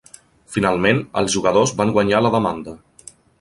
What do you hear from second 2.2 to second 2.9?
la demanda.